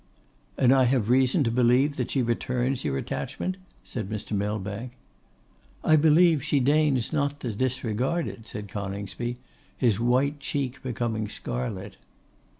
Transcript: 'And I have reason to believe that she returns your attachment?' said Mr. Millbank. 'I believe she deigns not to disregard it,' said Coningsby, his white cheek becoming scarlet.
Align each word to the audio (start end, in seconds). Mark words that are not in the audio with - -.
'And 0.57 0.73
I 0.73 0.85
have 0.85 1.11
reason 1.11 1.43
to 1.43 1.51
believe 1.51 1.95
that 1.97 2.09
she 2.09 2.23
returns 2.23 2.83
your 2.83 2.97
attachment?' 2.97 3.57
said 3.83 4.09
Mr. 4.09 4.31
Millbank. 4.31 4.93
'I 5.83 5.95
believe 5.97 6.43
she 6.43 6.59
deigns 6.59 7.13
not 7.13 7.39
to 7.41 7.53
disregard 7.53 8.25
it,' 8.25 8.47
said 8.47 8.67
Coningsby, 8.67 9.37
his 9.77 9.99
white 9.99 10.39
cheek 10.39 10.81
becoming 10.81 11.27
scarlet. 11.29 11.97